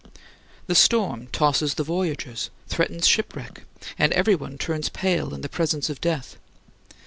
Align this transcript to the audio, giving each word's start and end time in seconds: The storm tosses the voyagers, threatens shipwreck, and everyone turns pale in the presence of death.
The 0.65 0.73
storm 0.73 1.27
tosses 1.27 1.75
the 1.75 1.83
voyagers, 1.83 2.49
threatens 2.67 3.05
shipwreck, 3.07 3.65
and 3.99 4.11
everyone 4.13 4.57
turns 4.57 4.89
pale 4.89 5.31
in 5.31 5.41
the 5.41 5.47
presence 5.47 5.91
of 5.91 6.01
death. 6.01 6.37